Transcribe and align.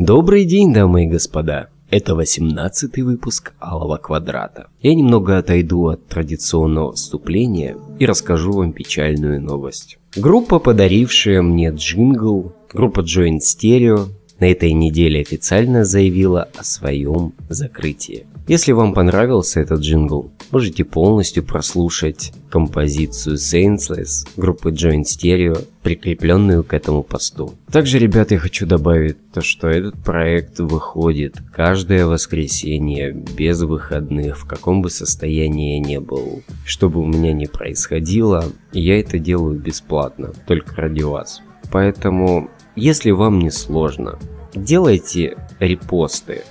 Добрый 0.00 0.44
день, 0.44 0.72
дамы 0.72 1.06
и 1.06 1.08
господа. 1.08 1.70
Это 1.90 2.14
18 2.14 2.98
выпуск 2.98 3.52
Алого 3.60 3.96
Квадрата. 3.96 4.68
Я 4.80 4.94
немного 4.94 5.38
отойду 5.38 5.88
от 5.88 6.06
традиционного 6.06 6.92
вступления 6.92 7.76
и 7.98 8.06
расскажу 8.06 8.52
вам 8.52 8.72
печальную 8.72 9.42
новость. 9.42 9.98
Группа, 10.14 10.60
подарившая 10.60 11.42
мне 11.42 11.70
джингл, 11.70 12.52
группа 12.72 13.00
Joint 13.00 13.40
Stereo, 13.40 14.06
на 14.40 14.50
этой 14.50 14.72
неделе 14.72 15.20
официально 15.20 15.84
заявила 15.84 16.48
о 16.56 16.64
своем 16.64 17.32
закрытии. 17.48 18.26
Если 18.48 18.72
вам 18.72 18.94
понравился 18.94 19.60
этот 19.60 19.80
джингл, 19.80 20.30
можете 20.50 20.82
полностью 20.82 21.44
прослушать 21.44 22.32
композицию 22.48 23.36
Saintless 23.36 24.26
группы 24.38 24.70
Joint 24.70 25.02
Stereo, 25.02 25.66
прикрепленную 25.82 26.64
к 26.64 26.72
этому 26.72 27.02
посту. 27.02 27.52
Также, 27.70 27.98
ребята, 27.98 28.34
я 28.34 28.40
хочу 28.40 28.64
добавить 28.64 29.18
то, 29.32 29.42
что 29.42 29.68
этот 29.68 30.02
проект 30.02 30.60
выходит 30.60 31.36
каждое 31.52 32.06
воскресенье 32.06 33.12
без 33.12 33.60
выходных, 33.60 34.38
в 34.38 34.46
каком 34.46 34.80
бы 34.80 34.88
состоянии 34.88 35.74
я 35.74 35.80
не 35.80 36.00
был. 36.00 36.42
Что 36.64 36.88
бы 36.88 37.00
у 37.00 37.06
меня 37.06 37.34
ни 37.34 37.44
происходило, 37.44 38.46
я 38.72 38.98
это 38.98 39.18
делаю 39.18 39.58
бесплатно, 39.60 40.32
только 40.46 40.74
ради 40.76 41.02
вас. 41.02 41.42
Поэтому, 41.70 42.48
если 42.78 43.10
вам 43.10 43.40
не 43.40 43.50
сложно, 43.50 44.18
делайте 44.54 45.36
репосты 45.58 46.44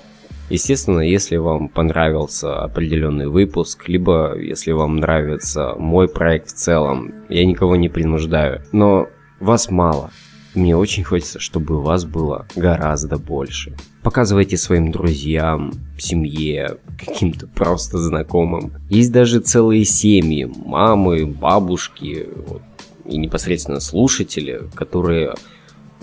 Естественно, 0.50 1.00
если 1.00 1.36
вам 1.36 1.68
понравился 1.68 2.60
определенный 2.62 3.28
выпуск, 3.28 3.86
либо 3.86 4.34
если 4.38 4.72
вам 4.72 4.96
нравится 4.96 5.74
мой 5.76 6.08
проект 6.08 6.48
в 6.48 6.54
целом, 6.54 7.12
я 7.28 7.44
никого 7.44 7.76
не 7.76 7.90
принуждаю. 7.90 8.62
Но 8.72 9.08
вас 9.40 9.70
мало. 9.70 10.10
Мне 10.54 10.74
очень 10.74 11.04
хочется, 11.04 11.38
чтобы 11.38 11.82
вас 11.82 12.06
было 12.06 12.46
гораздо 12.56 13.18
больше. 13.18 13.76
Показывайте 14.02 14.56
своим 14.56 14.90
друзьям, 14.90 15.74
семье, 15.98 16.78
каким-то 16.98 17.46
просто 17.46 17.98
знакомым. 17.98 18.72
Есть 18.88 19.12
даже 19.12 19.40
целые 19.40 19.84
семьи, 19.84 20.50
мамы, 20.64 21.26
бабушки 21.26 22.26
вот, 22.46 22.62
и 23.04 23.18
непосредственно 23.18 23.80
слушатели, 23.80 24.62
которые 24.74 25.34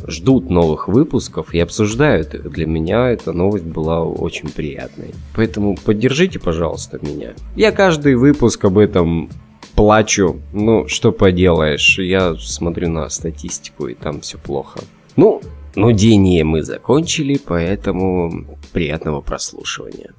ждут 0.05 0.49
новых 0.49 0.88
выпусков 0.88 1.53
и 1.53 1.59
обсуждают 1.59 2.33
их. 2.33 2.51
Для 2.51 2.65
меня 2.65 3.09
эта 3.09 3.33
новость 3.33 3.65
была 3.65 4.03
очень 4.03 4.49
приятной. 4.49 5.13
Поэтому 5.35 5.75
поддержите, 5.75 6.39
пожалуйста, 6.39 6.99
меня. 7.01 7.33
Я 7.55 7.71
каждый 7.71 8.16
выпуск 8.16 8.66
об 8.66 8.77
этом 8.77 9.29
плачу. 9.75 10.41
Ну, 10.53 10.88
что 10.88 11.11
поделаешь, 11.11 11.99
я 11.99 12.35
смотрю 12.35 12.89
на 12.89 13.09
статистику, 13.09 13.88
и 13.88 13.93
там 13.93 14.21
все 14.21 14.38
плохо. 14.38 14.79
Ну, 15.16 15.41
нудение 15.75 16.43
мы 16.43 16.63
закончили, 16.63 17.39
поэтому 17.43 18.45
приятного 18.71 19.21
прослушивания. 19.21 20.11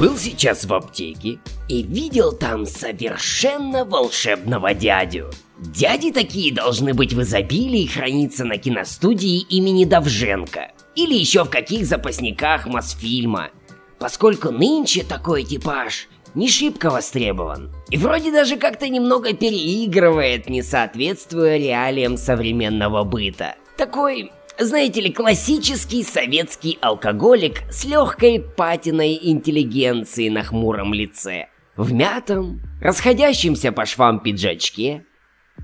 Был 0.00 0.16
сейчас 0.16 0.64
в 0.64 0.72
аптеке 0.72 1.40
и 1.68 1.82
видел 1.82 2.32
там 2.32 2.64
совершенно 2.64 3.84
волшебного 3.84 4.72
дядю. 4.72 5.30
Дяди 5.58 6.10
такие 6.10 6.54
должны 6.54 6.94
быть 6.94 7.12
в 7.12 7.20
изобилии 7.20 7.84
храниться 7.84 8.46
на 8.46 8.56
киностудии 8.56 9.40
имени 9.40 9.84
Давженко. 9.84 10.72
Или 10.94 11.12
еще 11.12 11.44
в 11.44 11.50
каких 11.50 11.84
запасниках 11.84 12.66
Мосфильма. 12.66 13.50
Поскольку 13.98 14.50
нынче 14.50 15.04
такой 15.04 15.44
типаж 15.44 16.08
не 16.34 16.48
шибко 16.48 16.88
востребован. 16.88 17.70
И 17.90 17.98
вроде 17.98 18.32
даже 18.32 18.56
как-то 18.56 18.88
немного 18.88 19.34
переигрывает, 19.34 20.48
не 20.48 20.62
соответствуя 20.62 21.58
реалиям 21.58 22.16
современного 22.16 23.04
быта. 23.04 23.54
Такой 23.76 24.32
знаете 24.60 25.00
ли, 25.00 25.12
классический 25.12 26.02
советский 26.02 26.78
алкоголик 26.80 27.62
с 27.70 27.84
легкой 27.84 28.40
патиной 28.40 29.18
интеллигенции 29.22 30.28
на 30.28 30.42
хмуром 30.42 30.92
лице, 30.92 31.48
в 31.76 31.92
мятом, 31.92 32.60
расходящемся 32.80 33.72
по 33.72 33.86
швам 33.86 34.20
пиджачке, 34.20 35.04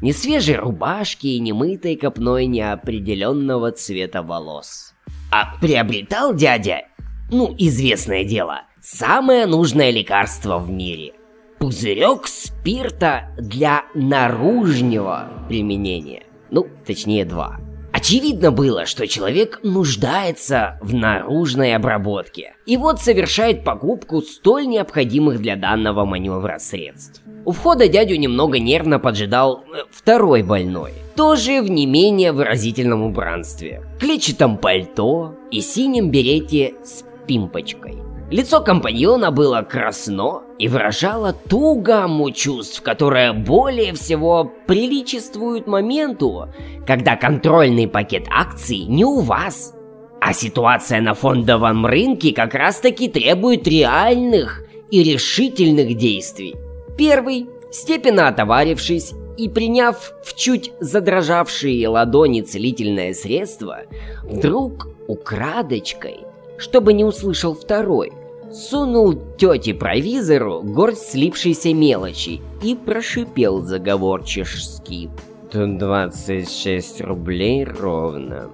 несвежей 0.00 0.56
рубашке 0.56 1.28
и 1.28 1.40
немытой 1.40 1.96
копной 1.96 2.46
неопределенного 2.46 3.72
цвета 3.72 4.22
волос. 4.22 4.94
А 5.30 5.56
приобретал 5.60 6.34
дядя, 6.34 6.82
ну, 7.30 7.54
известное 7.58 8.24
дело, 8.24 8.62
самое 8.80 9.46
нужное 9.46 9.90
лекарство 9.90 10.58
в 10.58 10.70
мире. 10.70 11.12
Пузырек 11.58 12.26
спирта 12.26 13.34
для 13.38 13.84
наружного 13.94 15.46
применения. 15.48 16.24
Ну, 16.50 16.66
точнее 16.86 17.24
два. 17.24 17.58
Очевидно 18.06 18.52
было, 18.52 18.86
что 18.86 19.08
человек 19.08 19.58
нуждается 19.64 20.78
в 20.80 20.94
наружной 20.94 21.74
обработке. 21.74 22.54
И 22.64 22.76
вот 22.76 23.00
совершает 23.00 23.64
покупку 23.64 24.22
столь 24.22 24.68
необходимых 24.68 25.42
для 25.42 25.56
данного 25.56 26.04
маневра 26.04 26.60
средств. 26.60 27.20
У 27.44 27.50
входа 27.50 27.88
дядю 27.88 28.14
немного 28.14 28.60
нервно 28.60 29.00
поджидал 29.00 29.64
э, 29.74 29.78
второй 29.90 30.44
больной. 30.44 30.92
Тоже 31.16 31.60
в 31.60 31.68
не 31.68 31.86
менее 31.86 32.30
выразительном 32.30 33.02
убранстве. 33.02 33.82
Клетчатом 33.98 34.56
пальто 34.56 35.34
и 35.50 35.60
синем 35.60 36.12
берете 36.12 36.74
с 36.84 37.02
пимпочкой. 37.26 38.05
Лицо 38.30 38.60
компаньона 38.60 39.30
было 39.30 39.62
красно 39.62 40.42
и 40.58 40.66
выражало 40.66 41.32
ту 41.32 41.76
гамму 41.76 42.32
чувств, 42.32 42.82
которая 42.82 43.32
более 43.32 43.92
всего 43.92 44.50
приличествует 44.66 45.68
моменту, 45.68 46.48
когда 46.88 47.14
контрольный 47.14 47.86
пакет 47.86 48.24
акций 48.28 48.78
не 48.78 49.04
у 49.04 49.20
вас, 49.20 49.74
а 50.20 50.32
ситуация 50.32 51.00
на 51.00 51.14
фондовом 51.14 51.86
рынке 51.86 52.32
как 52.32 52.54
раз 52.54 52.80
таки 52.80 53.08
требует 53.08 53.68
реальных 53.68 54.64
и 54.90 55.04
решительных 55.04 55.96
действий. 55.96 56.56
Первый, 56.98 57.46
степенно 57.70 58.26
отоварившись 58.26 59.12
и 59.36 59.48
приняв 59.48 60.12
в 60.24 60.34
чуть 60.34 60.72
задрожавшие 60.80 61.86
ладони 61.86 62.40
целительное 62.40 63.14
средство, 63.14 63.82
вдруг 64.24 64.88
украдочкой 65.06 66.26
чтобы 66.58 66.92
не 66.92 67.04
услышал 67.04 67.54
второй. 67.54 68.12
Сунул 68.52 69.14
тете-провизору 69.36 70.62
горсть 70.62 71.10
слипшейся 71.10 71.74
мелочи 71.74 72.40
и 72.62 72.74
прошипел 72.74 73.62
заговорчески. 73.62 75.10
Тут 75.50 75.78
26 75.78 77.00
рублей 77.02 77.64
ровно. 77.64 78.50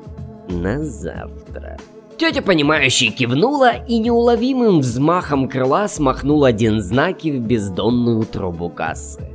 На 0.49 0.85
завтра. 0.85 1.79
Тетя, 2.19 2.43
понимающая, 2.43 3.11
кивнула 3.11 3.85
и 3.87 3.99
неуловимым 3.99 4.81
взмахом 4.81 5.49
крыла 5.49 5.89
смахнула 5.89 6.49
один 6.49 6.81
знаки 6.81 7.31
в 7.31 7.41
бездонную 7.41 8.25
трубу 8.25 8.69
кассы. 8.69 9.31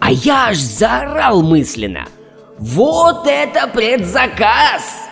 А 0.00 0.12
я 0.12 0.48
аж 0.48 0.58
заорал 0.58 1.42
мысленно. 1.42 2.06
Вот 2.58 3.26
это 3.26 3.68
предзаказ! 3.68 5.09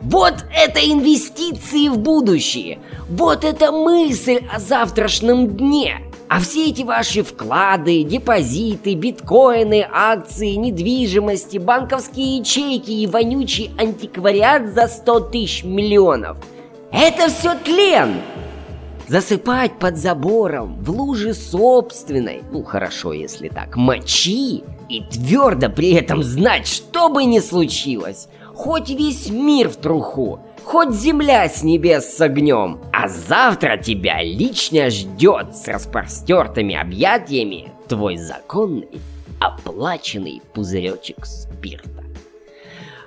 Вот 0.00 0.34
это 0.54 0.80
инвестиции 0.80 1.88
в 1.88 1.98
будущее! 1.98 2.78
Вот 3.08 3.44
это 3.44 3.72
мысль 3.72 4.42
о 4.54 4.60
завтрашнем 4.60 5.48
дне! 5.56 6.00
А 6.28 6.40
все 6.40 6.68
эти 6.68 6.82
ваши 6.82 7.22
вклады, 7.22 8.02
депозиты, 8.02 8.94
биткоины, 8.94 9.86
акции, 9.90 10.50
недвижимости, 10.50 11.56
банковские 11.56 12.38
ячейки 12.38 12.90
и 12.90 13.06
вонючий 13.06 13.70
антиквариат 13.78 14.74
за 14.74 14.88
100 14.88 15.20
тысяч 15.20 15.64
миллионов– 15.64 16.36
это 16.92 17.28
все 17.28 17.54
тлен! 17.54 18.14
Засыпать 19.08 19.78
под 19.78 19.96
забором, 19.96 20.82
в 20.82 20.90
луже 20.90 21.34
собственной, 21.34 22.42
ну 22.50 22.62
хорошо, 22.62 23.12
если 23.12 23.48
так, 23.48 23.76
мочи, 23.76 24.64
и 24.88 25.02
твердо 25.02 25.68
при 25.70 25.92
этом 25.92 26.22
знать, 26.22 26.66
что 26.66 27.08
бы 27.08 27.24
ни 27.24 27.40
случилось, 27.40 28.28
хоть 28.58 28.90
весь 28.90 29.30
мир 29.30 29.68
в 29.68 29.76
труху, 29.76 30.40
хоть 30.64 30.90
земля 30.90 31.48
с 31.48 31.62
небес 31.62 32.16
с 32.16 32.20
огнем, 32.20 32.80
а 32.92 33.06
завтра 33.08 33.76
тебя 33.76 34.20
лично 34.20 34.90
ждет 34.90 35.56
с 35.56 35.68
распростертыми 35.68 36.74
объятиями 36.74 37.70
твой 37.86 38.16
законный, 38.16 39.00
оплаченный 39.38 40.42
пузыречек 40.52 41.24
спирта. 41.24 42.02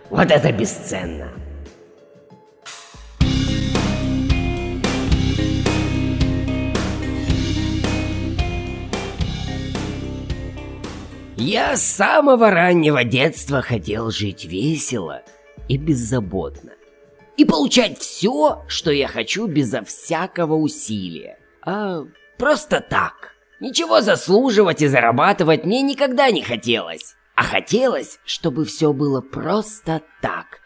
Вот 0.09 0.31
это 0.31 0.53
бесценно! 0.53 1.27
Я 11.35 11.75
с 11.75 11.81
самого 11.81 12.51
раннего 12.51 13.03
детства 13.03 13.61
хотел 13.61 14.11
жить 14.11 14.45
весело 14.45 15.23
и 15.71 15.77
беззаботно. 15.77 16.73
И 17.37 17.45
получать 17.45 17.97
все, 17.97 18.65
что 18.67 18.91
я 18.91 19.07
хочу 19.07 19.47
безо 19.47 19.85
всякого 19.85 20.55
усилия. 20.55 21.39
А 21.65 22.03
просто 22.37 22.81
так. 22.81 23.35
Ничего 23.61 24.01
заслуживать 24.01 24.81
и 24.81 24.87
зарабатывать 24.87 25.63
мне 25.63 25.81
никогда 25.81 26.29
не 26.29 26.41
хотелось. 26.41 27.15
А 27.35 27.43
хотелось, 27.43 28.19
чтобы 28.25 28.65
все 28.65 28.91
было 28.91 29.21
просто 29.21 30.01
так. 30.21 30.59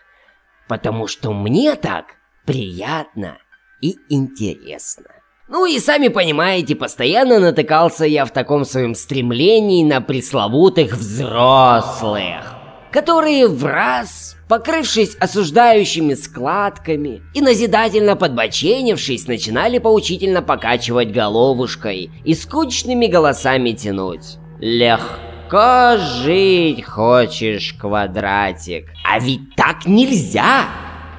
Потому 0.68 1.06
что 1.06 1.34
мне 1.34 1.76
так 1.76 2.16
приятно 2.48 3.38
и 3.82 3.98
интересно. 4.10 5.12
Ну 5.48 5.68
и 5.68 5.78
сами 5.78 6.08
понимаете, 6.08 6.76
постоянно 6.76 7.40
натыкался 7.40 8.06
я 8.06 8.26
в 8.26 8.32
таком 8.32 8.66
своем 8.66 8.96
стремлении 8.96 9.84
на 9.84 10.02
пресловутых 10.02 10.94
взрослых, 10.94 12.55
которые 12.96 13.50
в 13.50 13.66
раз, 13.66 14.38
покрывшись 14.48 15.18
осуждающими 15.20 16.14
складками 16.14 17.22
и 17.34 17.42
назидательно 17.42 18.16
подбоченившись, 18.16 19.28
начинали 19.28 19.80
поучительно 19.80 20.42
покачивать 20.42 21.12
головушкой 21.12 22.10
и 22.24 22.34
скучными 22.34 23.08
голосами 23.08 23.72
тянуть. 23.72 24.38
Легко 24.62 25.98
жить 25.98 26.86
хочешь, 26.86 27.74
квадратик, 27.74 28.86
а 29.04 29.20
ведь 29.20 29.54
так 29.58 29.86
нельзя! 29.86 30.64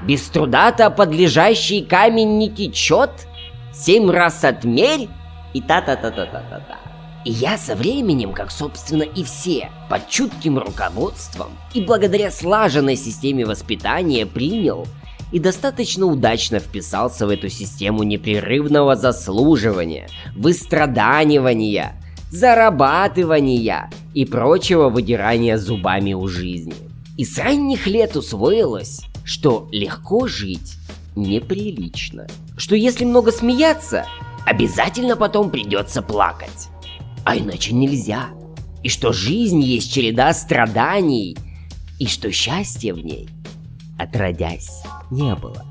Без 0.03 0.23
труда-то 0.23 0.89
подлежащий 0.89 1.83
камень 1.83 2.39
не 2.39 2.49
течет, 2.49 3.11
семь 3.75 4.11
раз 4.11 4.43
отмерь 4.45 5.09
и 5.53 5.61
та-та-та-та-та-та-та. 5.61 6.96
Я 7.29 7.59
со 7.59 7.75
временем, 7.75 8.33
как 8.33 8.53
собственно 8.53 9.03
и 9.03 9.25
все, 9.25 9.69
под 9.91 10.09
чутким 10.09 10.61
руководством 10.61 11.49
и 11.75 11.81
благодаря 11.81 12.31
слаженной 12.31 12.95
системе 12.95 13.45
воспитания 13.45 14.27
принял 14.27 14.87
и 15.33 15.41
достаточно 15.41 16.07
удачно 16.07 16.61
вписался 16.61 17.27
в 17.27 17.31
эту 17.31 17.49
систему 17.49 18.05
непрерывного 18.05 18.95
заслуживания, 18.95 20.09
выстраданивания, 20.37 22.01
зарабатывания 22.31 23.91
и 24.15 24.25
прочего 24.25 24.89
выдирания 24.89 25.59
зубами 25.59 26.13
у 26.13 26.29
жизни. 26.29 26.77
И 27.17 27.25
с 27.25 27.37
ранних 27.39 27.89
лет 27.89 28.15
усвоилось, 28.15 29.01
что 29.25 29.69
легко 29.73 30.29
жить 30.29 30.77
неприлично. 31.17 32.29
Что 32.57 32.77
если 32.77 33.05
много 33.05 33.33
смеяться, 33.33 34.07
обязательно 34.47 35.17
потом 35.17 35.51
придется 35.51 36.03
плакать. 36.03 36.69
А 37.27 37.37
иначе 37.37 37.75
нельзя. 37.75 38.29
И 38.85 38.89
что 38.89 39.13
жизнь 39.13 39.61
есть 39.61 39.93
череда 39.93 40.33
страданий, 40.33 41.37
и 41.99 42.07
что 42.07 42.31
счастья 42.31 42.95
в 42.95 43.05
ней, 43.05 43.29
отродясь, 43.99 44.85
не 45.11 45.35
было. 45.35 45.67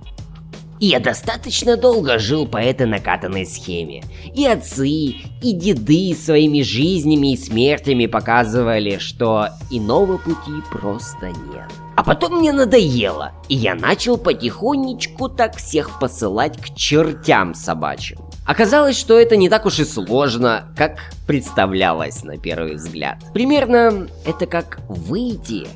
И 0.81 0.87
я 0.87 0.99
достаточно 0.99 1.77
долго 1.77 2.19
жил 2.19 2.45
по 2.45 2.57
этой 2.57 2.87
накатанной 2.87 3.45
схеме. 3.45 4.03
И 4.35 4.45
отцы, 4.45 4.89
и 4.89 5.53
деды 5.53 6.13
своими 6.13 6.61
жизнями 6.61 7.31
и 7.31 7.37
смертями 7.37 8.07
показывали, 8.07 8.97
что 8.97 9.47
иного 9.71 10.17
пути 10.17 10.61
просто 10.69 11.27
нет. 11.27 11.71
А 11.95 12.03
потом 12.03 12.39
мне 12.39 12.51
надоело, 12.51 13.31
и 13.47 13.55
я 13.55 13.75
начал 13.75 14.17
потихонечку 14.17 15.29
так 15.29 15.55
всех 15.55 16.01
посылать 16.01 16.57
к 16.57 16.75
чертям 16.75 17.53
собачьим. 17.53 18.19
Оказалось, 18.45 18.97
что 18.97 19.19
это 19.19 19.37
не 19.37 19.49
так 19.49 19.65
уж 19.65 19.79
и 19.79 19.85
сложно, 19.85 20.67
как 20.77 21.11
представлялось 21.25 22.23
на 22.23 22.37
первый 22.37 22.75
взгляд. 22.75 23.17
Примерно 23.33 24.07
это 24.25 24.45
как 24.45 24.79
выйти 24.87 25.67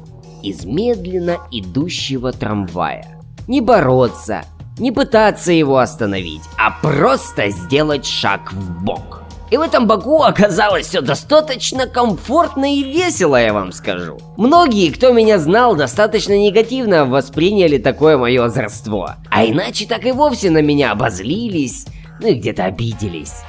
из 0.43 0.65
медленно 0.65 1.37
идущего 1.51 2.31
трамвая. 2.31 3.05
Не 3.47 3.61
бороться, 3.61 4.43
не 4.77 4.91
пытаться 4.91 5.51
его 5.51 5.79
остановить, 5.79 6.43
а 6.57 6.69
просто 6.69 7.49
сделать 7.49 8.05
шаг 8.05 8.53
в 8.53 8.83
бок. 8.83 9.23
И 9.49 9.57
в 9.57 9.61
этом 9.61 9.87
боку 9.87 10.21
оказалось 10.21 10.85
все 10.85 11.01
достаточно 11.01 11.87
комфортно 11.87 12.71
и 12.71 12.83
весело, 12.83 13.35
я 13.35 13.51
вам 13.51 13.71
скажу. 13.71 14.19
Многие, 14.37 14.91
кто 14.91 15.11
меня 15.11 15.39
знал, 15.39 15.75
достаточно 15.75 16.37
негативно 16.37 17.05
восприняли 17.05 17.79
такое 17.79 18.19
мое 18.19 18.45
озорство. 18.45 19.17
А 19.31 19.43
иначе 19.43 19.87
так 19.87 20.05
и 20.05 20.11
вовсе 20.11 20.51
на 20.51 20.61
меня 20.61 20.91
обозлились, 20.91 21.87
ну 22.19 22.27
и 22.27 22.35
где-то 22.35 22.65
обиделись. 22.65 23.41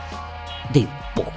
Да 0.73 0.81
и 0.81 0.87
пох. 1.15 1.33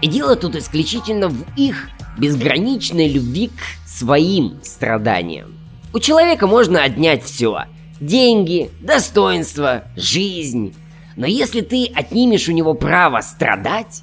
И 0.00 0.06
дело 0.06 0.36
тут 0.36 0.56
исключительно 0.56 1.28
в 1.28 1.44
их 1.56 1.88
безграничной 2.18 3.08
любви 3.08 3.48
к 3.48 3.88
своим 3.88 4.60
страданиям. 4.62 5.54
У 5.92 6.00
человека 6.00 6.46
можно 6.46 6.82
отнять 6.82 7.24
все. 7.24 7.64
Деньги, 8.00 8.70
достоинство, 8.80 9.84
жизнь. 9.96 10.74
Но 11.16 11.26
если 11.26 11.60
ты 11.60 11.86
отнимешь 11.94 12.48
у 12.48 12.52
него 12.52 12.74
право 12.74 13.20
страдать, 13.20 14.02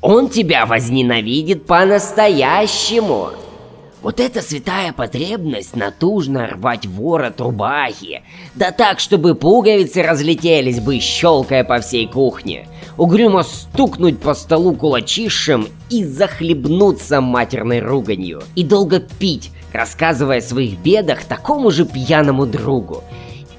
он 0.00 0.28
тебя 0.28 0.66
возненавидит 0.66 1.66
по-настоящему. 1.66 3.30
Вот 4.02 4.18
эта 4.18 4.40
святая 4.40 4.94
потребность 4.94 5.76
натужно 5.76 6.46
рвать 6.46 6.86
ворот 6.86 7.38
рубахи, 7.38 8.22
да 8.54 8.70
так, 8.70 8.98
чтобы 8.98 9.34
пуговицы 9.34 10.02
разлетелись 10.02 10.80
бы, 10.80 10.98
щелкая 11.00 11.64
по 11.64 11.80
всей 11.80 12.06
кухне, 12.06 12.66
угрюмо 12.96 13.42
стукнуть 13.42 14.18
по 14.18 14.32
столу 14.32 14.74
кулачищем 14.74 15.68
и 15.90 16.02
захлебнуться 16.04 17.20
матерной 17.20 17.80
руганью, 17.80 18.42
и 18.54 18.64
долго 18.64 19.00
пить, 19.00 19.50
рассказывая 19.74 20.38
о 20.38 20.42
своих 20.42 20.78
бедах 20.78 21.24
такому 21.24 21.70
же 21.70 21.84
пьяному 21.84 22.46
другу. 22.46 23.04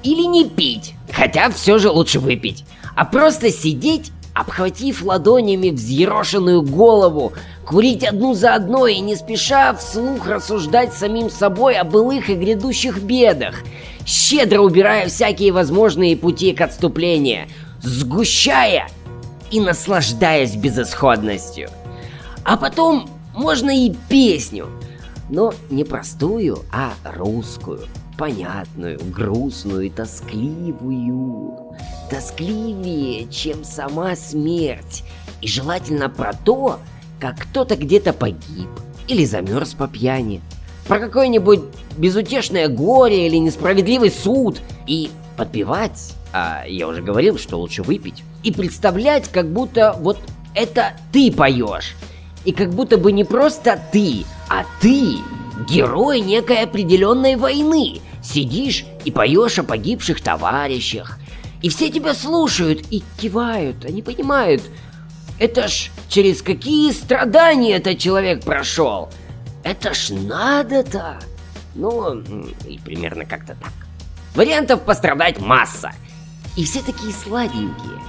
Или 0.02 0.26
не 0.26 0.50
пить, 0.50 0.96
хотя 1.14 1.52
все 1.52 1.78
же 1.78 1.92
лучше 1.92 2.20
выпить, 2.20 2.66
а 2.96 3.06
просто 3.06 3.52
сидеть 3.52 4.12
обхватив 4.34 5.04
ладонями 5.04 5.70
взъерошенную 5.70 6.62
голову, 6.62 7.34
курить 7.72 8.04
одну 8.04 8.34
за 8.34 8.54
одной 8.54 8.96
и 8.96 9.00
не 9.00 9.16
спеша 9.16 9.74
вслух 9.74 10.28
рассуждать 10.28 10.94
самим 10.94 11.30
собой 11.30 11.76
о 11.76 11.86
былых 11.86 12.30
и 12.30 12.36
грядущих 12.36 13.02
бедах, 13.02 13.64
щедро 14.06 14.60
убирая 14.60 15.08
всякие 15.08 15.54
возможные 15.54 16.18
пути 16.18 16.52
к 16.52 16.60
отступлению, 16.60 17.48
сгущая 17.82 18.90
и 19.52 19.62
наслаждаясь 19.62 20.58
безысходностью. 20.58 21.70
А 22.44 22.58
потом 22.58 23.10
можно 23.34 23.72
и 23.72 23.94
песню, 24.10 24.68
но 25.30 25.54
не 25.70 25.86
простую, 25.86 26.60
а 26.74 26.92
русскую, 27.06 27.88
понятную, 28.18 29.00
грустную 29.02 29.84
и 29.84 29.90
тоскливую. 29.90 31.74
Тоскливее, 32.10 33.30
чем 33.32 33.64
сама 33.64 34.18
смерть. 34.18 35.06
И 35.40 35.48
желательно 35.48 36.10
про 36.10 36.34
то, 36.34 36.80
как 37.22 37.40
кто-то 37.40 37.76
где-то 37.76 38.14
погиб 38.14 38.68
или 39.08 39.24
замерз 39.26 39.74
по 39.74 39.88
пьяни. 39.88 40.42
Про 40.88 41.00
какое-нибудь 41.00 41.62
безутешное 41.96 42.68
горе 42.68 43.28
или 43.28 43.36
несправедливый 43.36 44.10
суд. 44.10 44.60
И 44.88 45.12
подпевать, 45.38 46.14
а 46.34 46.66
я 46.68 46.88
уже 46.88 47.04
говорил, 47.04 47.38
что 47.38 47.58
лучше 47.58 47.84
выпить. 47.84 48.24
И 48.44 48.52
представлять, 48.52 49.30
как 49.30 49.48
будто 49.48 49.96
вот 50.00 50.18
это 50.56 50.94
ты 51.14 51.32
поешь. 51.32 51.96
И 52.44 52.52
как 52.52 52.72
будто 52.72 52.98
бы 52.98 53.12
не 53.12 53.24
просто 53.24 53.80
ты, 53.92 54.26
а 54.50 54.66
ты 54.82 55.18
герой 55.70 56.22
некой 56.22 56.64
определенной 56.64 57.36
войны. 57.36 58.02
Сидишь 58.24 58.86
и 59.06 59.12
поешь 59.12 59.60
о 59.60 59.64
погибших 59.64 60.22
товарищах. 60.22 61.20
И 61.62 61.70
все 61.70 61.92
тебя 61.92 62.16
слушают 62.16 62.84
и 62.90 63.04
кивают, 63.20 63.86
они 63.86 64.02
понимают. 64.02 64.64
Это 65.42 65.68
ж 65.68 65.90
через 66.08 66.44
какие 66.44 66.92
страдания 66.92 67.78
этот 67.78 67.98
человек 67.98 68.44
прошел. 68.44 69.10
Это 69.64 69.92
ж 69.96 70.12
надо-то. 70.12 71.18
Ну, 71.74 72.20
и 72.68 72.78
примерно 72.86 73.26
как-то 73.26 73.56
так. 73.56 73.72
Вариантов 74.36 74.82
пострадать 74.82 75.40
масса. 75.40 75.94
И 76.56 76.64
все 76.64 76.82
такие 76.84 77.12
сладенькие. 77.12 78.00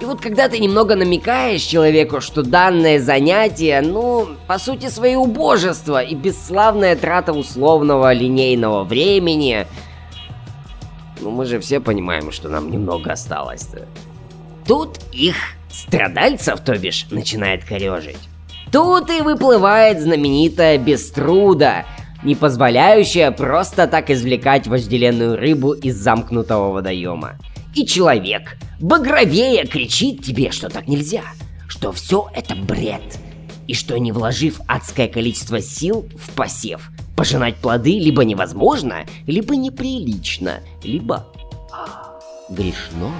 И 0.00 0.06
вот 0.06 0.22
когда 0.22 0.48
ты 0.48 0.58
немного 0.60 0.96
намекаешь 0.96 1.60
человеку, 1.60 2.22
что 2.22 2.42
данное 2.42 2.98
занятие, 2.98 3.82
ну, 3.82 4.26
по 4.46 4.58
сути 4.58 4.88
своей 4.88 5.16
убожество 5.16 6.02
и 6.02 6.14
бесславная 6.14 6.96
трата 6.96 7.34
условного 7.34 8.10
линейного 8.14 8.84
времени, 8.84 9.66
ну 11.20 11.32
мы 11.32 11.44
же 11.44 11.60
все 11.60 11.80
понимаем, 11.80 12.32
что 12.32 12.48
нам 12.48 12.70
немного 12.70 13.12
осталось-то. 13.12 13.86
Тут 14.64 15.00
их 15.12 15.36
страдальцев, 15.70 16.60
то 16.60 16.76
бишь, 16.78 17.06
начинает 17.10 17.64
корежить. 17.64 18.18
Тут 18.72 19.10
и 19.10 19.20
выплывает 19.22 20.00
знаменитая 20.00 20.78
без 20.78 21.10
труда, 21.10 21.86
не 22.22 22.34
позволяющая 22.34 23.30
просто 23.30 23.86
так 23.86 24.10
извлекать 24.10 24.66
вожделенную 24.66 25.36
рыбу 25.36 25.72
из 25.72 25.96
замкнутого 25.96 26.72
водоема. 26.72 27.38
И 27.74 27.86
человек, 27.86 28.56
багровее 28.80 29.66
кричит 29.66 30.24
тебе, 30.24 30.50
что 30.50 30.68
так 30.68 30.88
нельзя, 30.88 31.22
что 31.68 31.92
все 31.92 32.28
это 32.34 32.56
бред. 32.56 33.02
и 33.68 33.74
что 33.74 33.96
не 33.98 34.10
вложив 34.10 34.60
адское 34.66 35.06
количество 35.08 35.60
сил 35.60 36.08
в 36.18 36.30
посев, 36.30 36.90
пожинать 37.16 37.56
плоды 37.56 37.98
либо 37.98 38.24
невозможно, 38.24 39.04
либо 39.26 39.54
неприлично, 39.54 40.60
либо 40.82 41.26
грешно. 42.48 43.12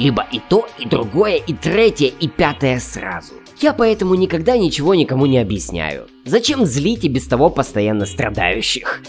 Либо 0.00 0.26
и 0.32 0.40
то, 0.48 0.66
и 0.78 0.88
другое, 0.88 1.36
и 1.36 1.52
третье, 1.52 2.06
и 2.06 2.26
пятое 2.26 2.80
сразу. 2.80 3.34
Я 3.60 3.74
поэтому 3.74 4.14
никогда 4.14 4.56
ничего 4.56 4.94
никому 4.94 5.26
не 5.26 5.36
объясняю. 5.36 6.06
Зачем 6.24 6.64
злить 6.64 7.04
и 7.04 7.08
без 7.08 7.26
того 7.26 7.50
постоянно 7.50 8.06
страдающих? 8.06 9.02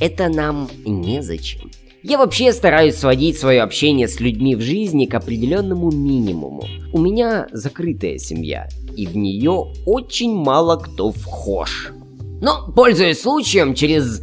Это 0.00 0.30
нам 0.30 0.70
незачем. 0.86 1.70
Я 2.02 2.16
вообще 2.16 2.54
стараюсь 2.54 2.94
сводить 2.94 3.38
свое 3.38 3.60
общение 3.60 4.08
с 4.08 4.18
людьми 4.18 4.56
в 4.56 4.62
жизни 4.62 5.04
к 5.04 5.12
определенному 5.12 5.90
минимуму. 5.90 6.64
У 6.94 7.00
меня 7.02 7.46
закрытая 7.52 8.16
семья, 8.16 8.66
и 8.96 9.06
в 9.06 9.14
нее 9.14 9.74
очень 9.84 10.34
мало 10.34 10.76
кто 10.76 11.12
вхож. 11.12 11.92
Но, 12.40 12.72
пользуясь 12.74 13.20
случаем, 13.20 13.74
через 13.74 14.22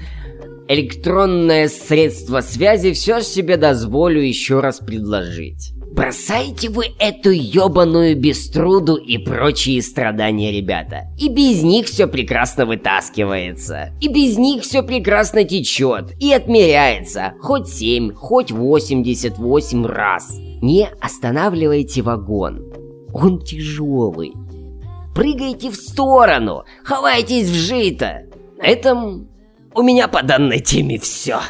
электронное 0.68 1.68
средство 1.68 2.42
связи 2.42 2.92
все 2.94 3.22
себе 3.22 3.58
дозволю 3.58 4.20
еще 4.20 4.62
раз 4.62 4.80
предложить. 4.80 5.74
Бросайте 5.92 6.70
вы 6.70 6.86
эту 7.00 7.32
ёбаную 7.32 8.16
беструду 8.16 8.96
и 8.96 9.18
прочие 9.18 9.82
страдания, 9.82 10.52
ребята. 10.52 11.08
И 11.20 11.28
без 11.28 11.64
них 11.64 11.88
все 11.88 12.08
прекрасно 12.08 12.66
вытаскивается. 12.66 13.92
И 14.00 14.08
без 14.08 14.38
них 14.38 14.64
все 14.64 14.84
прекрасно 14.84 15.44
течет. 15.44 16.14
И 16.20 16.32
отмеряется. 16.32 17.34
Хоть 17.42 17.68
7, 17.68 18.14
хоть 18.14 18.52
88 18.52 19.86
раз. 19.86 20.38
Не 20.62 20.88
останавливайте 21.02 22.02
вагон. 22.02 22.72
Он 23.14 23.42
тяжелый. 23.42 24.32
Прыгайте 25.14 25.70
в 25.70 25.76
сторону. 25.76 26.64
Ховайтесь 26.86 27.50
в 27.50 27.54
жито. 27.54 28.24
На 28.58 28.68
этом 28.68 29.28
у 29.74 29.82
меня 29.82 30.08
по 30.08 30.24
данной 30.24 30.62
теме 30.62 30.98
все. 31.00 31.42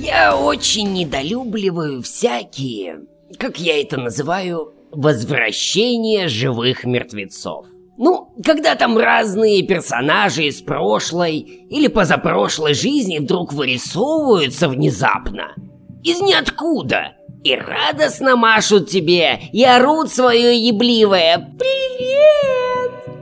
Я 0.00 0.36
очень 0.36 0.92
недолюбливаю 0.92 2.02
всякие, 2.02 3.00
как 3.36 3.58
я 3.58 3.80
это 3.80 3.98
называю, 3.98 4.72
возвращения 4.92 6.28
живых 6.28 6.84
мертвецов. 6.84 7.66
Ну, 7.96 8.32
когда 8.44 8.76
там 8.76 8.96
разные 8.96 9.64
персонажи 9.64 10.44
из 10.44 10.62
прошлой 10.62 11.38
или 11.40 11.88
позапрошлой 11.88 12.74
жизни 12.74 13.18
вдруг 13.18 13.52
вырисовываются 13.52 14.68
внезапно. 14.68 15.56
Из 16.04 16.20
ниоткуда. 16.20 17.16
И 17.42 17.56
радостно 17.56 18.36
машут 18.36 18.88
тебе, 18.88 19.40
и 19.52 19.64
орут 19.64 20.12
свое 20.12 20.56
ебливое 20.56 21.56
«Привет!» 21.58 22.67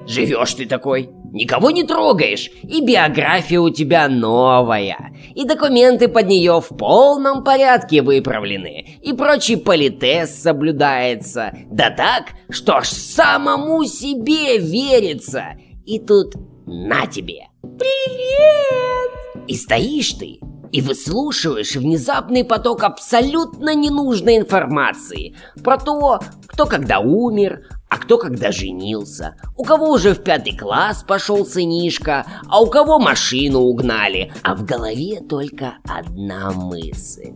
Живешь 0.07 0.55
ты 0.55 0.67
такой, 0.67 1.11
никого 1.33 1.71
не 1.71 1.83
трогаешь, 1.83 2.49
и 2.63 2.81
биография 2.81 3.61
у 3.61 3.71
тебя 3.71 4.09
новая, 4.09 5.13
и 5.35 5.45
документы 5.45 6.09
под 6.09 6.29
нее 6.29 6.61
в 6.61 6.77
полном 6.77 7.43
порядке 7.43 8.03
выправлены, 8.03 8.99
и 9.03 9.13
прочий 9.13 9.57
политез 9.57 10.35
соблюдается, 10.35 11.53
да 11.71 11.91
так, 11.91 12.27
что 12.51 12.77
аж 12.77 12.89
самому 12.89 13.85
себе 13.85 14.59
верится. 14.59 15.57
И 15.85 15.99
тут 15.99 16.35
на 16.67 17.07
тебе. 17.07 17.47
Привет! 17.63 19.47
И 19.49 19.55
стоишь 19.55 20.13
ты, 20.13 20.41
и 20.73 20.81
выслушиваешь 20.81 21.77
внезапный 21.77 22.45
поток 22.45 22.83
абсолютно 22.83 23.75
ненужной 23.75 24.37
информации 24.37 25.37
про 25.63 25.79
то, 25.79 26.21
кто 26.47 26.67
когда 26.67 27.01
умер, 27.01 27.63
а 27.89 27.99
кто 27.99 28.19
когда 28.19 28.53
женился, 28.53 29.37
у 29.57 29.65
кого 29.65 29.91
уже 29.91 30.15
в 30.15 30.23
пятый 30.23 30.57
класс 30.57 31.05
пошел 31.07 31.47
сынишка, 31.47 32.27
а 32.49 32.61
у 32.61 32.67
кого 32.67 32.99
машину 32.99 33.61
угнали, 33.61 34.33
а 34.43 34.55
в 34.55 34.65
голове 34.65 35.21
только 35.21 35.75
одна 35.85 36.51
мысль. 36.51 37.33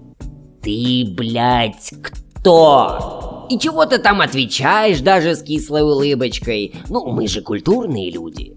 Ты, 0.62 1.04
блядь, 1.16 1.92
кто? 2.02 3.46
И 3.48 3.58
чего 3.58 3.86
ты 3.86 3.98
там 3.98 4.20
отвечаешь 4.20 5.00
даже 5.00 5.34
с 5.34 5.42
кислой 5.42 5.82
улыбочкой? 5.82 6.74
Ну, 6.88 7.10
мы 7.12 7.26
же 7.28 7.42
культурные 7.42 8.10
люди. 8.10 8.56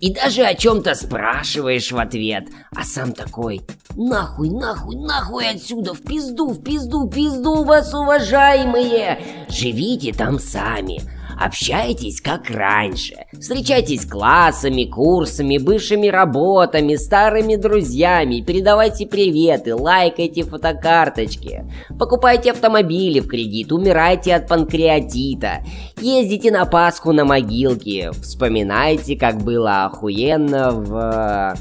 И 0.00 0.12
даже 0.12 0.42
о 0.42 0.54
чем-то 0.54 0.94
спрашиваешь 0.94 1.90
в 1.90 1.98
ответ, 1.98 2.48
а 2.76 2.84
сам 2.84 3.12
такой 3.12 3.62
Нахуй, 3.96 4.50
нахуй, 4.50 4.96
нахуй 4.96 5.48
отсюда, 5.48 5.94
в 5.94 6.02
пизду, 6.02 6.48
в 6.48 6.62
пизду, 6.62 7.06
в 7.06 7.10
пизду 7.10 7.62
вас, 7.62 7.94
уважаемые! 7.94 9.46
Живите 9.48 10.12
там 10.12 10.40
сами, 10.40 11.00
Общайтесь 11.38 12.20
как 12.20 12.50
раньше. 12.50 13.14
Встречайтесь 13.32 14.06
классами, 14.06 14.84
курсами, 14.84 15.58
бывшими 15.58 16.08
работами, 16.08 16.94
старыми 16.96 17.56
друзьями. 17.56 18.40
Передавайте 18.40 19.06
приветы, 19.06 19.74
лайкайте 19.74 20.42
фотокарточки. 20.42 21.64
Покупайте 21.98 22.52
автомобили 22.52 23.20
в 23.20 23.28
кредит, 23.28 23.72
умирайте 23.72 24.34
от 24.34 24.48
панкреатита. 24.48 25.64
Ездите 26.00 26.50
на 26.50 26.64
Пасху 26.64 27.12
на 27.12 27.24
могилки. 27.24 28.10
Вспоминайте, 28.20 29.16
как 29.16 29.42
было 29.42 29.84
охуенно 29.84 30.70
в... 30.70 31.54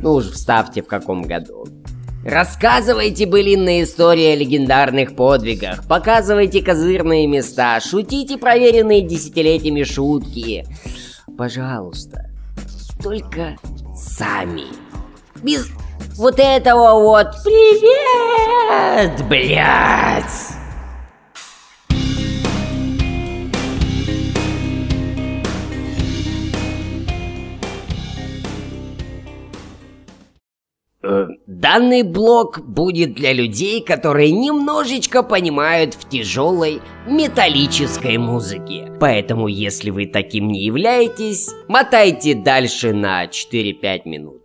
Ну 0.00 0.14
уж 0.14 0.30
вставьте 0.30 0.82
в 0.82 0.86
каком 0.86 1.22
году. 1.22 1.66
Рассказывайте 2.24 3.26
былинные 3.26 3.84
истории 3.84 4.32
о 4.32 4.36
легендарных 4.36 5.14
подвигах, 5.14 5.86
показывайте 5.86 6.62
козырные 6.62 7.26
места, 7.26 7.80
шутите 7.80 8.36
проверенные 8.36 9.02
десятилетиями 9.02 9.84
шутки. 9.84 10.66
Пожалуйста, 11.36 12.28
только 13.02 13.56
сами. 13.96 14.64
Без 15.42 15.68
вот 16.16 16.40
этого 16.40 17.00
вот 17.00 17.28
«Привет, 17.44 19.24
блядь!» 19.28 20.57
Данный 31.02 32.02
блок 32.02 32.60
будет 32.60 33.14
для 33.14 33.32
людей, 33.32 33.82
которые 33.82 34.32
немножечко 34.32 35.22
понимают 35.22 35.94
в 35.94 36.08
тяжелой 36.08 36.80
металлической 37.06 38.18
музыке. 38.18 38.92
Поэтому, 39.00 39.48
если 39.48 39.90
вы 39.90 40.06
таким 40.06 40.48
не 40.48 40.64
являетесь, 40.64 41.50
мотайте 41.68 42.34
дальше 42.34 42.92
на 42.92 43.26
4-5 43.26 44.02
минут. 44.06 44.42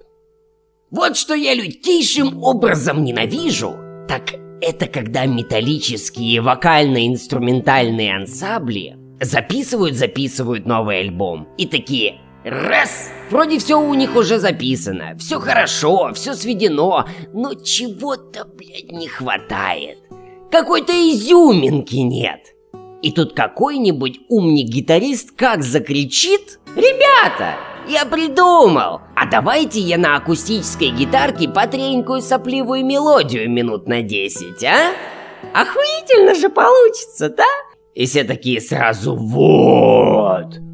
Вот 0.91 1.17
что 1.17 1.33
я 1.33 1.55
лютейшим 1.55 2.43
образом 2.43 3.03
ненавижу, 3.03 3.75
так 4.07 4.36
это 4.62 4.88
когда 4.88 5.25
металлические 5.25 6.41
вокально-инструментальные 6.41 8.15
ансамбли 8.15 8.95
записывают-записывают 9.19 10.65
новый 10.65 11.00
альбом 11.00 11.48
и 11.57 11.65
такие 11.65 12.19
Раз! 12.43 13.09
Вроде 13.29 13.57
все 13.57 13.79
у 13.79 13.93
них 13.93 14.15
уже 14.15 14.38
записано, 14.38 15.15
все 15.17 15.39
хорошо, 15.39 16.12
все 16.13 16.33
сведено, 16.33 17.07
но 17.33 17.53
чего-то, 17.53 18.45
блядь, 18.45 18.91
не 18.91 19.07
хватает. 19.07 20.00
Какой-то 20.51 20.91
изюминки 20.93 21.95
нет. 21.95 22.53
И 23.01 23.12
тут 23.12 23.33
какой-нибудь 23.33 24.19
умник-гитарист 24.29 25.31
как 25.35 25.63
закричит 25.63 26.59
«Ребята, 26.75 27.55
я 27.88 28.05
придумал! 28.05 29.01
А 29.15 29.25
давайте 29.25 29.79
я 29.79 29.97
на 29.97 30.15
акустической 30.15 30.89
гитарке 30.89 31.50
потренькую 31.50 32.21
сопливую 32.21 32.85
мелодию 32.85 33.50
минут 33.50 33.88
на 33.88 34.01
10, 34.01 34.63
а? 34.63 34.93
Охуительно 35.53 36.35
же 36.35 36.50
получится, 36.50 37.29
да? 37.29 37.43
И 37.93 38.05
все 38.05 38.23
такие 38.23 38.62
сразу 38.62 39.15
«Вот!» 39.15 40.73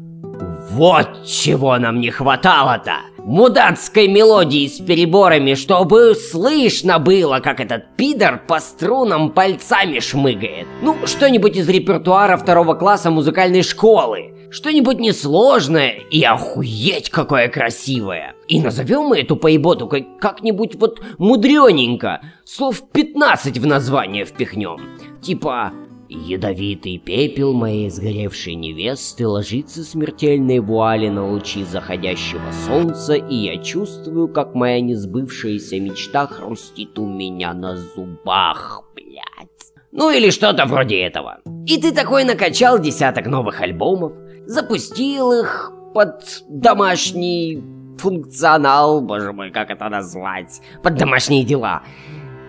Вот 0.70 1.24
чего 1.26 1.76
нам 1.78 2.00
не 2.00 2.10
хватало-то! 2.10 2.98
Мудацкой 3.18 4.06
мелодии 4.06 4.68
с 4.68 4.78
переборами, 4.78 5.54
чтобы 5.54 6.14
слышно 6.14 7.00
было, 7.00 7.40
как 7.40 7.58
этот 7.58 7.96
пидор 7.96 8.40
по 8.46 8.60
струнам 8.60 9.30
пальцами 9.30 9.98
шмыгает. 9.98 10.68
Ну, 10.80 10.96
что-нибудь 11.06 11.56
из 11.56 11.68
репертуара 11.68 12.36
второго 12.36 12.74
класса 12.74 13.10
музыкальной 13.10 13.64
школы. 13.64 14.32
Что-нибудь 14.52 15.00
несложное 15.00 15.98
и 16.10 16.22
охуеть 16.22 17.10
какое 17.10 17.48
красивое. 17.48 18.34
И 18.46 18.60
назовем 18.60 19.02
мы 19.06 19.18
эту 19.20 19.34
поеботу 19.34 19.88
как-нибудь 20.20 20.76
вот 20.76 21.00
мудрененько. 21.18 22.20
Слов 22.44 22.82
15 22.92 23.58
в 23.58 23.66
название 23.66 24.24
впихнем. 24.24 24.78
Типа 25.20 25.72
Ядовитый 26.12 26.98
пепел 26.98 27.52
моей 27.52 27.88
сгоревшей 27.88 28.56
невесты 28.56 29.28
ложится 29.28 29.84
смертельной 29.84 30.58
вуали 30.58 31.08
на 31.08 31.30
лучи 31.30 31.62
заходящего 31.62 32.50
солнца, 32.66 33.14
и 33.14 33.34
я 33.36 33.62
чувствую, 33.62 34.26
как 34.26 34.56
моя 34.56 34.80
несбывшаяся 34.80 35.78
мечта 35.78 36.26
хрустит 36.26 36.98
у 36.98 37.06
меня 37.06 37.54
на 37.54 37.76
зубах, 37.76 38.82
блядь. 38.96 39.72
Ну 39.92 40.10
или 40.10 40.30
что-то 40.30 40.66
вроде 40.66 41.00
этого. 41.00 41.38
И 41.64 41.80
ты 41.80 41.92
такой 41.92 42.24
накачал 42.24 42.80
десяток 42.80 43.26
новых 43.26 43.60
альбомов, 43.60 44.12
запустил 44.46 45.30
их 45.30 45.70
под 45.94 46.42
домашний 46.48 47.62
функционал, 47.98 49.00
боже 49.00 49.32
мой, 49.32 49.52
как 49.52 49.70
это 49.70 49.88
назвать, 49.88 50.60
под 50.82 50.96
домашние 50.96 51.44
дела. 51.44 51.84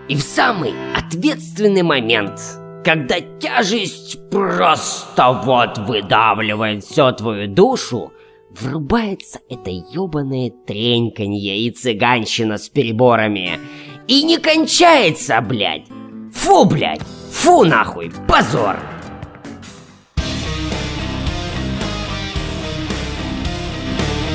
И 0.10 0.16
в 0.16 0.22
самый 0.22 0.74
ответственный 0.98 1.84
момент 1.84 2.40
когда 2.84 3.20
тяжесть 3.40 4.18
просто 4.30 5.32
вот 5.44 5.78
выдавливает 5.78 6.84
всю 6.84 7.12
твою 7.12 7.48
душу, 7.48 8.12
врубается 8.50 9.40
это 9.50 9.70
ёбаное 9.70 10.52
треньканье 10.66 11.60
и 11.60 11.72
цыганщина 11.72 12.58
с 12.58 12.70
переборами. 12.70 13.60
И 14.08 14.24
не 14.24 14.38
кончается, 14.38 15.40
блядь. 15.42 15.86
Фу, 16.34 16.66
блядь. 16.66 17.02
Фу, 17.32 17.64
нахуй. 17.64 18.12
Позор. 18.28 18.78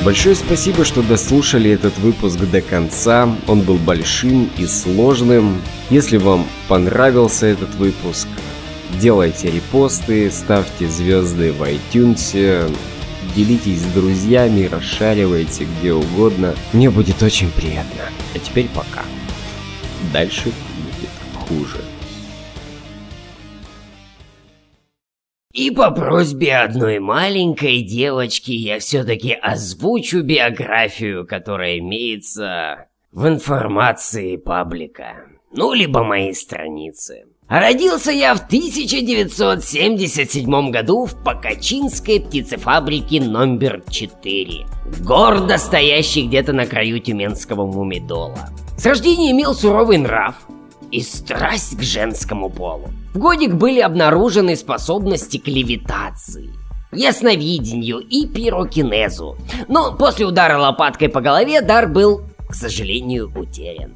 Большое 0.07 0.35
спасибо, 0.35 0.85
что 0.85 1.03
дослушали 1.03 1.69
этот 1.69 1.97
выпуск 1.97 2.39
до 2.39 2.61
конца. 2.61 3.29
Он 3.45 3.59
был 3.59 3.75
большим 3.75 4.49
и 4.57 4.65
сложным. 4.65 5.61
Если 5.89 6.15
вам 6.15 6.47
понравился 6.69 7.45
этот 7.47 7.75
выпуск, 7.75 8.29
делайте 9.01 9.51
репосты, 9.51 10.31
ставьте 10.31 10.87
звезды 10.87 11.51
в 11.51 11.61
iTunes, 11.61 12.73
делитесь 13.35 13.81
с 13.81 13.93
друзьями, 13.93 14.69
расшаривайте 14.71 15.67
где 15.77 15.91
угодно. 15.91 16.55
Мне 16.71 16.89
будет 16.89 17.21
очень 17.21 17.51
приятно. 17.51 18.03
А 18.33 18.39
теперь 18.39 18.69
пока. 18.73 19.03
Дальше 20.13 20.45
будет 20.45 21.09
хуже. 21.49 21.81
И 25.67 25.69
по 25.69 25.91
просьбе 25.91 26.55
одной 26.55 26.97
маленькой 26.99 27.81
девочки 27.81 28.51
я 28.51 28.79
все-таки 28.79 29.33
озвучу 29.33 30.21
биографию, 30.21 31.27
которая 31.27 31.79
имеется 31.79 32.85
в 33.11 33.27
информации 33.27 34.37
паблика. 34.37 35.25
Ну, 35.51 35.73
либо 35.73 36.05
моей 36.05 36.33
страницы. 36.33 37.25
Родился 37.49 38.13
я 38.13 38.33
в 38.33 38.45
1977 38.45 40.71
году 40.71 41.05
в 41.05 41.21
Покачинской 41.21 42.21
птицефабрике 42.21 43.19
номер 43.19 43.83
4, 43.89 44.65
гордо 45.01 45.57
стоящей 45.57 46.27
где-то 46.27 46.53
на 46.53 46.65
краю 46.65 46.99
тюменского 46.99 47.65
мумидола. 47.65 48.51
С 48.77 48.85
рождения 48.85 49.31
имел 49.31 49.53
суровый 49.53 49.97
нрав 49.97 50.35
и 50.91 51.01
страсть 51.01 51.77
к 51.77 51.81
женскому 51.81 52.49
полу. 52.49 52.89
В 53.13 53.19
годик 53.19 53.53
были 53.53 53.79
обнаружены 53.79 54.55
способности 54.55 55.37
к 55.37 55.47
левитации, 55.47 56.49
ясновидению 56.91 57.99
и 57.99 58.27
пирокинезу. 58.27 59.37
Но 59.67 59.95
после 59.95 60.25
удара 60.25 60.57
лопаткой 60.57 61.09
по 61.09 61.21
голове 61.21 61.61
дар 61.61 61.87
был, 61.87 62.21
к 62.49 62.53
сожалению, 62.53 63.31
утерян. 63.35 63.93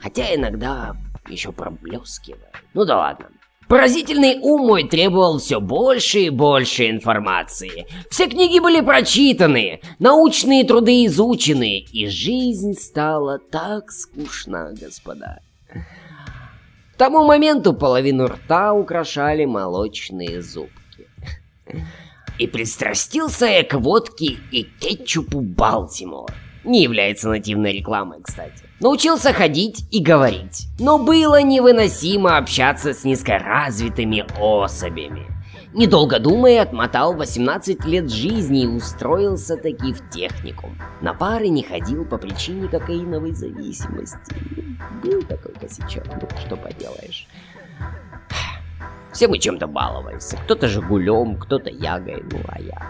Хотя 0.00 0.34
иногда 0.34 0.96
еще 1.28 1.52
проблескивает. 1.52 2.54
Ну 2.74 2.84
да 2.84 2.98
ладно. 2.98 3.26
Поразительный 3.68 4.40
ум 4.40 4.66
мой 4.66 4.88
требовал 4.88 5.38
все 5.38 5.60
больше 5.60 6.22
и 6.22 6.30
больше 6.30 6.90
информации. 6.90 7.86
Все 8.10 8.26
книги 8.26 8.58
были 8.58 8.80
прочитаны, 8.80 9.80
научные 10.00 10.64
труды 10.64 11.06
изучены, 11.06 11.78
и 11.78 12.08
жизнь 12.08 12.74
стала 12.74 13.38
так 13.38 13.92
скучна, 13.92 14.72
господа 14.72 15.38
тому 17.00 17.24
моменту 17.24 17.72
половину 17.72 18.26
рта 18.26 18.74
украшали 18.74 19.46
молочные 19.46 20.42
зубки. 20.42 21.08
И 22.38 22.46
пристрастился 22.46 23.46
я 23.46 23.64
к 23.64 23.72
водке 23.72 24.36
и 24.50 24.64
кетчупу 24.64 25.40
Балтимор. 25.40 26.30
Не 26.62 26.82
является 26.82 27.30
нативной 27.30 27.72
рекламой, 27.72 28.18
кстати. 28.20 28.64
Научился 28.80 29.32
ходить 29.32 29.86
и 29.90 30.02
говорить, 30.02 30.66
но 30.78 30.98
было 30.98 31.40
невыносимо 31.40 32.36
общаться 32.36 32.92
с 32.92 33.02
низкоразвитыми 33.04 34.26
особями. 34.38 35.39
Недолго 35.72 36.18
думая, 36.18 36.62
отмотал 36.62 37.14
18 37.14 37.84
лет 37.84 38.10
жизни 38.10 38.64
и 38.64 38.66
устроился 38.66 39.56
таки 39.56 39.92
в 39.92 40.10
техникум. 40.10 40.76
На 41.00 41.14
пары 41.14 41.48
не 41.48 41.62
ходил 41.62 42.04
по 42.04 42.18
причине 42.18 42.66
кокаиновой 42.66 43.32
зависимости. 43.32 44.34
Был 45.02 45.22
такой 45.22 45.52
косячок, 45.54 46.04
ну 46.20 46.28
что 46.44 46.56
поделаешь. 46.56 47.28
Все 49.12 49.28
мы 49.28 49.38
чем-то 49.38 49.68
баловались. 49.68 50.34
Кто-то 50.44 50.66
жигулем, 50.66 51.36
кто-то 51.36 51.70
ягой, 51.70 52.24
ну 52.30 52.38
а 52.48 52.60
я... 52.60 52.88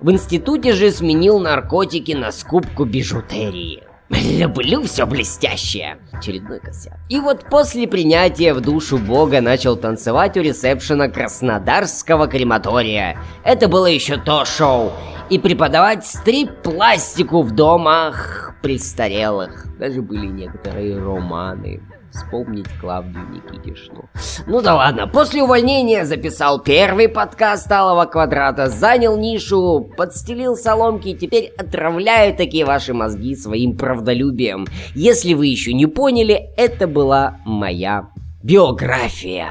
В 0.00 0.10
институте 0.10 0.72
же 0.72 0.90
сменил 0.90 1.38
наркотики 1.38 2.12
на 2.12 2.32
скупку 2.32 2.84
бижутерии. 2.84 3.84
Люблю 4.12 4.82
все 4.82 5.06
блестящее. 5.06 5.98
Очередной 6.12 6.60
косяк. 6.60 6.98
И 7.08 7.18
вот 7.18 7.44
после 7.48 7.88
принятия 7.88 8.52
в 8.52 8.60
душу 8.60 8.98
бога 8.98 9.40
начал 9.40 9.76
танцевать 9.76 10.36
у 10.36 10.40
ресепшена 10.42 11.08
Краснодарского 11.08 12.26
крематория. 12.26 13.18
Это 13.42 13.68
было 13.68 13.86
еще 13.86 14.18
то 14.18 14.44
шоу. 14.44 14.92
И 15.30 15.38
преподавать 15.38 16.06
стрип-пластику 16.06 17.42
в 17.42 17.52
домах 17.52 18.54
престарелых. 18.60 19.66
Даже 19.78 20.02
были 20.02 20.26
некоторые 20.26 20.98
романы 20.98 21.80
вспомнить 22.12 22.68
Клавдию 22.80 23.26
Никитишну. 23.30 24.08
Ну 24.46 24.60
да 24.60 24.76
ладно, 24.76 25.06
после 25.06 25.42
увольнения 25.42 26.04
записал 26.04 26.60
первый 26.60 27.08
подкаст 27.08 27.70
Алого 27.72 28.04
Квадрата, 28.04 28.68
занял 28.68 29.16
нишу, 29.16 29.90
подстелил 29.96 30.56
соломки 30.56 31.08
и 31.08 31.16
теперь 31.16 31.52
отравляю 31.58 32.36
такие 32.36 32.64
ваши 32.64 32.94
мозги 32.94 33.34
своим 33.34 33.76
правдолюбием. 33.76 34.66
Если 34.94 35.34
вы 35.34 35.46
еще 35.46 35.72
не 35.72 35.86
поняли, 35.86 36.50
это 36.56 36.86
была 36.86 37.38
моя 37.44 38.08
биография. 38.42 39.50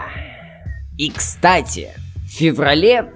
И 0.97 1.10
кстати, 1.10 1.89
в 2.26 2.30
феврале 2.30 3.12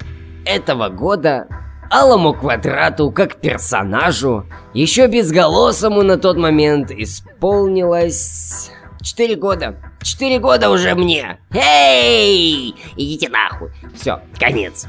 этого 0.46 0.90
года 0.90 1.48
Алому 1.92 2.34
Квадрату 2.34 3.12
как 3.12 3.36
персонажу, 3.36 4.46
еще 4.74 5.08
безголосому 5.08 6.02
на 6.02 6.18
тот 6.18 6.38
момент, 6.38 6.92
исполнилось 6.92 8.72
Четыре 9.06 9.36
года. 9.36 9.76
Четыре 10.02 10.40
года 10.40 10.72
уже 10.72 10.96
мне. 10.96 11.38
Эй! 11.54 12.74
Идите 12.98 13.30
нахуй. 13.30 13.70
Все, 13.94 14.20
конец. 14.40 14.88